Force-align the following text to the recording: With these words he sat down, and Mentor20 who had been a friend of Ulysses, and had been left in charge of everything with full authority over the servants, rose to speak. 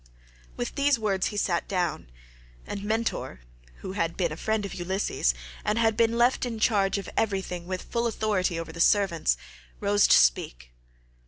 With 0.57 0.73
these 0.73 0.97
words 0.97 1.27
he 1.27 1.37
sat 1.37 1.67
down, 1.67 2.09
and 2.65 2.79
Mentor20 2.81 3.37
who 3.81 3.91
had 3.91 4.17
been 4.17 4.31
a 4.31 4.35
friend 4.35 4.65
of 4.65 4.73
Ulysses, 4.73 5.35
and 5.63 5.77
had 5.77 5.95
been 5.95 6.17
left 6.17 6.43
in 6.43 6.57
charge 6.59 6.97
of 6.97 7.07
everything 7.15 7.67
with 7.67 7.83
full 7.83 8.07
authority 8.07 8.59
over 8.59 8.71
the 8.71 8.81
servants, 8.81 9.37
rose 9.79 10.07
to 10.07 10.17
speak. 10.17 10.71